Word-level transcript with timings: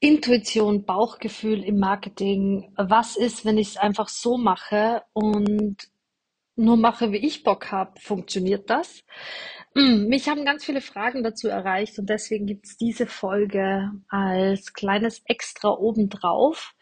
Intuition, 0.00 0.84
Bauchgefühl 0.84 1.62
im 1.64 1.78
Marketing. 1.78 2.72
Was 2.76 3.16
ist, 3.16 3.44
wenn 3.44 3.58
ich 3.58 3.70
es 3.70 3.76
einfach 3.76 4.08
so 4.08 4.36
mache 4.36 5.02
und 5.12 5.76
nur 6.56 6.76
mache, 6.76 7.12
wie 7.12 7.18
ich 7.26 7.42
Bock 7.44 7.72
habe? 7.72 7.98
Funktioniert 8.00 8.70
das? 8.70 9.04
Mm, 9.74 10.06
Mich 10.08 10.28
haben 10.28 10.44
ganz 10.44 10.64
viele 10.64 10.80
Fragen 10.80 11.22
dazu 11.22 11.48
erreicht 11.48 11.98
und 11.98 12.08
deswegen 12.10 12.46
gibt 12.46 12.66
es 12.66 12.76
diese 12.76 13.06
Folge 13.06 13.90
als 14.08 14.72
kleines 14.74 15.22
Extra 15.26 15.70
obendrauf. 15.70 16.74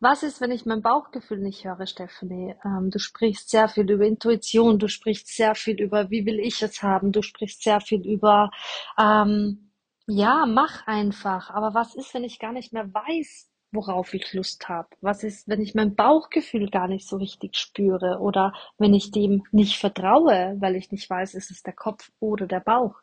Was 0.00 0.22
ist, 0.22 0.40
wenn 0.40 0.52
ich 0.52 0.64
mein 0.64 0.82
Bauchgefühl 0.82 1.38
nicht 1.38 1.64
höre, 1.64 1.86
Stephanie? 1.86 2.54
Ähm, 2.64 2.90
du 2.90 2.98
sprichst 3.00 3.50
sehr 3.50 3.68
viel 3.68 3.90
über 3.90 4.04
Intuition, 4.06 4.78
du 4.78 4.88
sprichst 4.88 5.28
sehr 5.28 5.56
viel 5.56 5.80
über, 5.80 6.10
wie 6.10 6.24
will 6.24 6.38
ich 6.38 6.62
es 6.62 6.82
haben, 6.82 7.10
du 7.10 7.20
sprichst 7.22 7.62
sehr 7.64 7.80
viel 7.80 8.06
über, 8.06 8.50
ähm, 8.96 9.67
ja, 10.08 10.46
mach 10.46 10.86
einfach. 10.86 11.50
Aber 11.50 11.74
was 11.74 11.94
ist, 11.94 12.14
wenn 12.14 12.24
ich 12.24 12.38
gar 12.38 12.52
nicht 12.52 12.72
mehr 12.72 12.92
weiß, 12.92 13.50
worauf 13.72 14.14
ich 14.14 14.32
Lust 14.32 14.68
habe? 14.68 14.88
Was 15.00 15.22
ist, 15.22 15.48
wenn 15.48 15.60
ich 15.60 15.74
mein 15.74 15.94
Bauchgefühl 15.94 16.70
gar 16.70 16.88
nicht 16.88 17.06
so 17.06 17.16
richtig 17.16 17.56
spüre 17.56 18.18
oder 18.20 18.52
wenn 18.78 18.94
ich 18.94 19.10
dem 19.10 19.44
nicht 19.52 19.78
vertraue, 19.78 20.56
weil 20.60 20.76
ich 20.76 20.90
nicht 20.90 21.08
weiß, 21.10 21.34
ist 21.34 21.50
es 21.50 21.62
der 21.62 21.74
Kopf 21.74 22.10
oder 22.20 22.46
der 22.46 22.60
Bauch? 22.60 22.94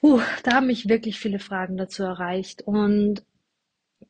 Puh, 0.00 0.20
da 0.44 0.54
haben 0.54 0.66
mich 0.66 0.88
wirklich 0.88 1.18
viele 1.18 1.38
Fragen 1.38 1.76
dazu 1.76 2.02
erreicht 2.04 2.62
und 2.62 3.24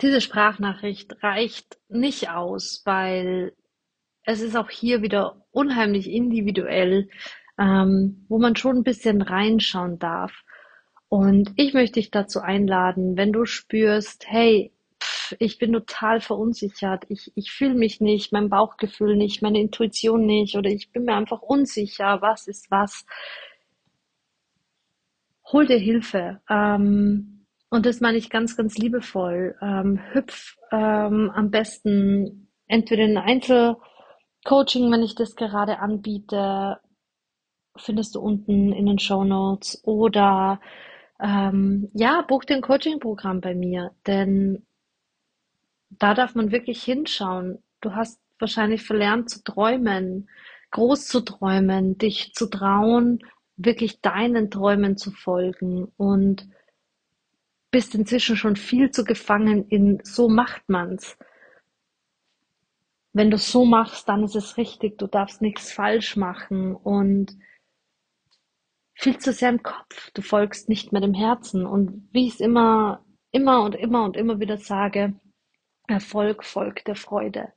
diese 0.00 0.20
Sprachnachricht 0.20 1.22
reicht 1.22 1.78
nicht 1.88 2.30
aus, 2.30 2.82
weil 2.84 3.54
es 4.24 4.40
ist 4.42 4.56
auch 4.56 4.70
hier 4.70 5.02
wieder 5.02 5.46
unheimlich 5.50 6.10
individuell, 6.10 7.08
ähm, 7.58 8.26
wo 8.28 8.38
man 8.38 8.56
schon 8.56 8.78
ein 8.78 8.82
bisschen 8.84 9.22
reinschauen 9.22 9.98
darf. 9.98 10.44
Und 11.08 11.52
ich 11.56 11.72
möchte 11.72 11.94
dich 11.94 12.10
dazu 12.10 12.40
einladen, 12.40 13.16
wenn 13.16 13.32
du 13.32 13.46
spürst, 13.46 14.26
hey, 14.28 14.72
pff, 15.02 15.36
ich 15.38 15.58
bin 15.58 15.72
total 15.72 16.20
verunsichert, 16.20 17.04
ich, 17.08 17.32
ich 17.34 17.50
fühle 17.50 17.74
mich 17.74 18.00
nicht, 18.00 18.32
mein 18.32 18.50
Bauchgefühl 18.50 19.16
nicht, 19.16 19.42
meine 19.42 19.60
Intuition 19.60 20.26
nicht 20.26 20.56
oder 20.56 20.70
ich 20.70 20.92
bin 20.92 21.04
mir 21.04 21.14
einfach 21.14 21.40
unsicher, 21.40 22.20
was 22.20 22.46
ist 22.46 22.70
was, 22.70 23.06
hol 25.52 25.66
dir 25.66 25.78
Hilfe. 25.78 26.40
Ähm, 26.48 27.46
und 27.70 27.86
das 27.86 28.00
meine 28.00 28.18
ich 28.18 28.30
ganz, 28.30 28.56
ganz 28.56 28.76
liebevoll. 28.76 29.56
Ähm, 29.60 30.00
hüpf 30.12 30.56
ähm, 30.72 31.30
am 31.34 31.50
besten 31.50 32.48
entweder 32.66 33.04
in 33.04 33.16
ein 33.16 33.24
Einzelcoaching, 33.24 34.90
wenn 34.90 35.02
ich 35.02 35.14
das 35.14 35.36
gerade 35.36 35.78
anbiete, 35.78 36.80
findest 37.76 38.14
du 38.14 38.20
unten 38.20 38.72
in 38.72 38.86
den 38.86 38.98
Show 38.98 39.24
Notes 39.24 39.80
oder 39.84 40.60
ähm, 41.20 41.90
ja, 41.94 42.22
buch 42.22 42.44
dir 42.44 42.56
ein 42.56 42.62
Coaching-Programm 42.62 43.40
bei 43.40 43.54
mir, 43.54 43.92
denn 44.06 44.64
da 45.90 46.14
darf 46.14 46.34
man 46.34 46.52
wirklich 46.52 46.82
hinschauen. 46.82 47.62
Du 47.80 47.94
hast 47.94 48.20
wahrscheinlich 48.38 48.82
verlernt 48.82 49.30
zu 49.30 49.42
träumen, 49.42 50.28
groß 50.70 51.06
zu 51.06 51.20
träumen, 51.20 51.98
dich 51.98 52.34
zu 52.34 52.46
trauen, 52.46 53.20
wirklich 53.56 54.00
deinen 54.00 54.50
Träumen 54.50 54.96
zu 54.96 55.10
folgen 55.10 55.90
und 55.96 56.46
bist 57.70 57.94
inzwischen 57.94 58.36
schon 58.36 58.56
viel 58.56 58.90
zu 58.90 59.04
gefangen 59.04 59.66
in 59.68 60.00
so 60.04 60.28
macht 60.28 60.68
man's. 60.68 61.18
Wenn 63.12 63.30
du 63.30 63.38
so 63.38 63.64
machst, 63.64 64.08
dann 64.08 64.22
ist 64.22 64.36
es 64.36 64.56
richtig, 64.56 64.98
du 64.98 65.06
darfst 65.06 65.42
nichts 65.42 65.72
falsch 65.72 66.16
machen 66.16 66.76
und 66.76 67.36
viel 68.98 69.18
zu 69.18 69.32
sehr 69.32 69.50
im 69.50 69.62
Kopf. 69.62 70.10
Du 70.12 70.22
folgst 70.22 70.68
nicht 70.68 70.92
mehr 70.92 71.00
dem 71.00 71.14
Herzen. 71.14 71.64
Und 71.64 72.08
wie 72.12 72.26
ich 72.26 72.34
es 72.34 72.40
immer, 72.40 73.04
immer 73.30 73.62
und 73.62 73.76
immer 73.76 74.04
und 74.04 74.16
immer 74.16 74.40
wieder 74.40 74.56
sage, 74.56 75.14
Erfolg 75.86 76.44
folgt 76.44 76.88
der 76.88 76.96
Freude. 76.96 77.52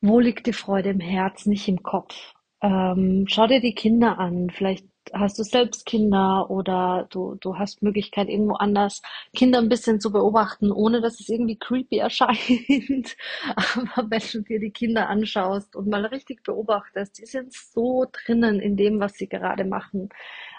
Wo 0.00 0.18
liegt 0.18 0.46
die 0.46 0.54
Freude 0.54 0.90
im 0.90 1.00
Herz, 1.00 1.46
nicht 1.46 1.68
im 1.68 1.82
Kopf? 1.82 2.32
Ähm, 2.62 3.26
schau 3.28 3.46
dir 3.46 3.60
die 3.60 3.74
Kinder 3.74 4.18
an. 4.18 4.48
Vielleicht 4.50 4.86
hast 5.12 5.38
du 5.38 5.42
selbst 5.42 5.86
Kinder 5.86 6.50
oder 6.50 7.06
du, 7.10 7.36
du 7.40 7.58
hast 7.58 7.82
Möglichkeit, 7.82 8.28
irgendwo 8.28 8.54
anders 8.54 9.02
Kinder 9.34 9.58
ein 9.58 9.68
bisschen 9.68 10.00
zu 10.00 10.12
beobachten, 10.12 10.70
ohne 10.72 11.00
dass 11.00 11.20
es 11.20 11.28
irgendwie 11.28 11.58
creepy 11.58 11.98
erscheint. 11.98 13.16
Aber 13.56 14.10
wenn 14.10 14.22
du 14.32 14.42
dir 14.42 14.60
die 14.60 14.70
Kinder 14.70 15.08
anschaust 15.08 15.76
und 15.76 15.88
mal 15.88 16.06
richtig 16.06 16.42
beobachtest, 16.42 17.18
die 17.18 17.26
sind 17.26 17.52
so 17.52 18.06
drinnen 18.10 18.60
in 18.60 18.76
dem, 18.76 19.00
was 19.00 19.14
sie 19.14 19.28
gerade 19.28 19.64
machen. 19.64 20.08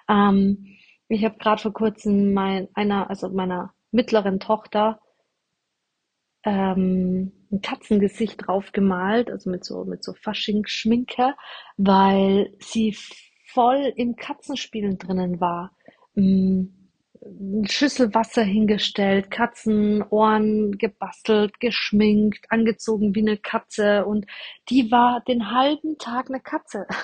Ähm, 0.09 0.77
ich 1.07 1.23
habe 1.23 1.37
gerade 1.37 1.61
vor 1.61 1.73
kurzem 1.73 2.33
mein, 2.33 2.67
einer, 2.73 3.09
also 3.09 3.29
meiner 3.29 3.73
mittleren 3.91 4.39
Tochter, 4.39 4.99
ähm, 6.43 7.31
ein 7.51 7.61
Katzengesicht 7.61 8.47
drauf 8.47 8.71
gemalt, 8.71 9.29
also 9.31 9.49
mit 9.49 9.63
so, 9.63 9.85
mit 9.85 10.03
so 10.03 10.13
Fasching-Schminke, 10.13 11.35
weil 11.77 12.53
sie 12.59 12.95
voll 13.53 13.93
im 13.95 14.15
Katzenspielen 14.15 14.97
drinnen 14.97 15.39
war. 15.39 15.71
Mm, 16.15 16.65
Schüssel 17.65 18.13
Wasser 18.13 18.43
hingestellt, 18.43 19.31
Katzenohren 19.31 20.77
gebastelt, 20.77 21.59
geschminkt, 21.59 22.45
angezogen 22.49 23.15
wie 23.15 23.21
eine 23.21 23.37
Katze 23.37 24.05
und 24.05 24.25
die 24.69 24.91
war 24.91 25.21
den 25.21 25.51
halben 25.51 25.97
Tag 25.97 26.29
eine 26.29 26.41
Katze. 26.41 26.85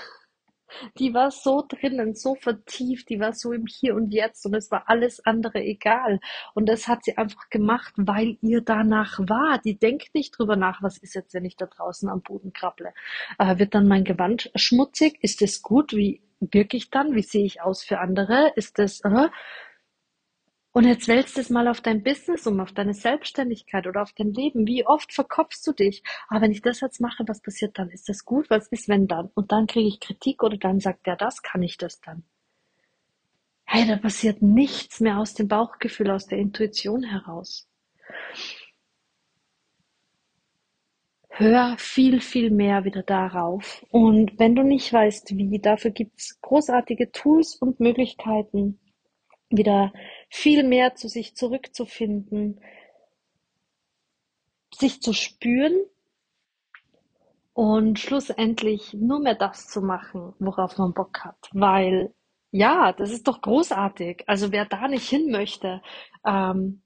Die 0.99 1.15
war 1.15 1.31
so 1.31 1.65
drinnen, 1.67 2.13
so 2.13 2.35
vertieft, 2.35 3.09
die 3.09 3.19
war 3.19 3.33
so 3.33 3.53
im 3.53 3.65
Hier 3.65 3.95
und 3.95 4.13
Jetzt 4.13 4.45
und 4.45 4.53
es 4.53 4.69
war 4.69 4.83
alles 4.85 5.19
andere 5.25 5.63
egal. 5.63 6.19
Und 6.53 6.69
das 6.69 6.88
hat 6.88 7.03
sie 7.03 7.17
einfach 7.17 7.49
gemacht, 7.49 7.91
weil 7.97 8.38
ihr 8.41 8.61
danach 8.61 9.17
war. 9.17 9.57
Die 9.57 9.79
denkt 9.79 10.13
nicht 10.13 10.38
drüber 10.38 10.55
nach, 10.55 10.83
was 10.83 10.99
ist 10.99 11.15
jetzt, 11.15 11.33
wenn 11.33 11.43
ich 11.43 11.57
da 11.57 11.65
draußen 11.65 12.07
am 12.07 12.21
Boden 12.21 12.53
krabble. 12.53 12.93
Äh, 13.39 13.57
wird 13.57 13.73
dann 13.73 13.88
mein 13.88 14.03
Gewand 14.03 14.51
schmutzig? 14.53 15.17
Ist 15.23 15.41
es 15.41 15.63
gut? 15.63 15.93
Wie 15.93 16.21
wirke 16.39 16.77
ich 16.77 16.89
dann? 16.89 17.16
Wie 17.16 17.22
sehe 17.22 17.45
ich 17.45 17.61
aus 17.61 17.83
für 17.83 18.00
andere? 18.00 18.51
Ist 18.55 18.79
das, 18.79 19.01
äh? 19.01 19.29
Und 20.72 20.85
jetzt 20.85 21.07
wälzt 21.07 21.38
es 21.38 21.50
mal 21.50 21.67
auf 21.67 21.81
dein 21.81 22.03
Business 22.03 22.45
um, 22.45 22.59
auf 22.59 22.72
deine 22.72 22.94
Selbstständigkeit 22.94 23.88
oder 23.88 24.03
auf 24.03 24.13
dein 24.13 24.31
Leben. 24.33 24.67
Wie 24.67 24.85
oft 24.85 25.13
verkopfst 25.13 25.61
du 25.66 25.73
dich? 25.73 26.03
Ah, 26.29 26.41
wenn 26.41 26.51
ich 26.51 26.61
das 26.61 26.79
jetzt 26.81 27.01
mache, 27.01 27.23
was 27.27 27.41
passiert 27.41 27.77
dann? 27.79 27.89
Ist 27.89 28.07
das 28.07 28.23
gut? 28.23 28.50
Was 28.50 28.67
ist, 28.67 28.88
wenn 28.88 29.07
dann? 29.07 29.29
Und 29.33 29.51
dann 29.51 29.67
kriege 29.67 29.88
ich 29.88 30.00
Kritik 30.00 30.44
oder 30.44 30.57
dann 30.57 30.79
sagt 30.79 31.07
der 31.07 31.16
das, 31.16 31.41
kann 31.41 31.63
ich 31.63 31.77
das 31.77 32.01
dann? 32.01 32.23
Hey, 33.66 33.88
da 33.88 33.97
passiert 33.97 34.41
nichts 34.41 35.00
mehr 35.00 35.19
aus 35.19 35.35
dem 35.35 35.47
Bauchgefühl, 35.47 36.11
aus 36.11 36.25
der 36.25 36.39
Intuition 36.39 37.03
heraus. 37.03 37.69
Hör 41.39 41.77
viel, 41.77 42.19
viel 42.19 42.51
mehr 42.51 42.83
wieder 42.83 43.01
darauf. 43.01 43.85
Und 43.91 44.38
wenn 44.38 44.55
du 44.55 44.63
nicht 44.63 44.91
weißt, 44.91 45.38
wie, 45.38 45.59
dafür 45.59 45.91
gibt's 45.91 46.38
großartige 46.41 47.13
Tools 47.13 47.55
und 47.55 47.79
Möglichkeiten, 47.79 48.77
wieder 49.50 49.94
viel 50.29 50.66
mehr 50.66 50.95
zu 50.95 51.07
sich 51.07 51.38
zurückzufinden, 51.38 52.59
sich 54.75 55.01
zu 55.01 55.13
spüren 55.13 55.77
und 57.53 58.00
schlussendlich 58.00 58.94
nur 58.94 59.21
mehr 59.21 59.35
das 59.35 59.69
zu 59.69 59.81
machen, 59.81 60.33
worauf 60.39 60.77
man 60.77 60.94
Bock 60.94 61.23
hat. 61.23 61.50
Weil, 61.53 62.13
ja, 62.51 62.91
das 62.91 63.11
ist 63.11 63.29
doch 63.29 63.41
großartig. 63.41 64.25
Also 64.27 64.51
wer 64.51 64.66
da 64.66 64.89
nicht 64.89 65.07
hin 65.07 65.31
möchte, 65.31 65.81
ähm, 66.25 66.81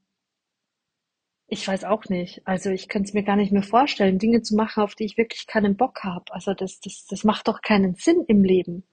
ich 1.46 1.66
weiß 1.68 1.84
auch 1.84 2.04
nicht. 2.06 2.42
Also 2.46 2.70
ich 2.70 2.88
könnte 2.88 3.08
es 3.08 3.14
mir 3.14 3.22
gar 3.22 3.36
nicht 3.36 3.52
mehr 3.52 3.62
vorstellen, 3.62 4.18
Dinge 4.18 4.42
zu 4.42 4.54
machen, 4.56 4.82
auf 4.82 4.94
die 4.94 5.04
ich 5.04 5.18
wirklich 5.18 5.46
keinen 5.46 5.76
Bock 5.76 6.02
habe. 6.02 6.32
Also 6.32 6.54
das, 6.54 6.80
das, 6.80 7.06
das 7.08 7.24
macht 7.24 7.48
doch 7.48 7.60
keinen 7.60 7.94
Sinn 7.94 8.24
im 8.26 8.42
Leben. 8.42 8.84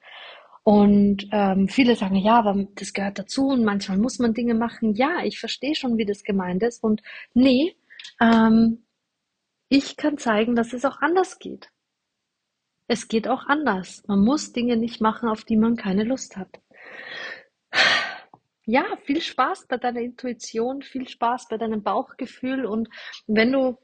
Und 0.64 1.28
ähm, 1.32 1.68
viele 1.70 1.96
sagen, 1.96 2.16
ja, 2.16 2.38
aber 2.38 2.68
das 2.76 2.94
gehört 2.94 3.18
dazu 3.18 3.48
und 3.48 3.64
manchmal 3.64 3.98
muss 3.98 4.20
man 4.20 4.34
Dinge 4.34 4.54
machen. 4.54 4.94
Ja, 4.94 5.24
ich 5.24 5.40
verstehe 5.40 5.76
schon, 5.76 5.98
wie 5.98 6.06
das 6.06 6.24
gemeint 6.24 6.62
ist. 6.62 6.84
Und 6.84 7.02
nee, 7.34 7.76
ähm, 8.20 8.84
ich 9.70 9.98
kann 9.98 10.18
zeigen, 10.18 10.56
dass 10.56 10.74
es 10.74 10.86
auch 10.86 11.02
anders 11.02 11.40
geht. 11.40 11.70
Es 12.88 13.08
geht 13.08 13.28
auch 13.28 13.48
anders. 13.48 14.04
Man 14.08 14.20
muss 14.20 14.52
Dinge 14.52 14.78
nicht 14.78 15.02
machen, 15.02 15.30
auf 15.30 15.46
die 15.46 15.58
man 15.58 15.78
keine 15.78 16.04
Lust 16.04 16.38
hat. 16.38 16.60
Ja, 18.72 18.86
viel 19.04 19.20
Spaß 19.20 19.68
bei 19.68 19.76
deiner 19.76 20.00
Intuition, 20.00 20.82
viel 20.82 21.06
Spaß 21.06 21.50
bei 21.50 21.58
deinem 21.58 21.84
Bauchgefühl 21.84 22.66
und 22.66 22.88
wenn 23.28 23.52
du 23.52 23.78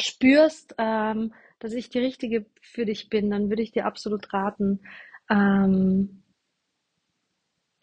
spürst, 0.00 0.74
ähm, 0.78 1.34
dass 1.58 1.74
ich 1.74 1.90
die 1.90 1.98
Richtige 1.98 2.46
für 2.62 2.86
dich 2.86 3.10
bin, 3.10 3.30
dann 3.30 3.50
würde 3.50 3.62
ich 3.62 3.72
dir 3.72 3.84
absolut 3.84 4.32
raten, 4.32 4.80
ähm, 5.28 6.22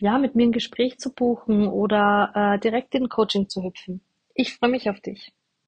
ja, 0.02 0.18
mit 0.18 0.34
mir 0.34 0.48
ein 0.48 0.52
Gespräch 0.52 0.98
zu 0.98 1.14
buchen 1.14 1.68
oder 1.68 2.32
äh, 2.34 2.60
direkt 2.60 2.96
in 2.96 3.10
Coaching 3.10 3.48
zu 3.48 3.64
hüpfen. 3.64 4.02
Ich 4.34 4.56
freue 4.56 4.72
mich 4.72 4.90
auf 4.90 5.02
dich. 5.02 5.34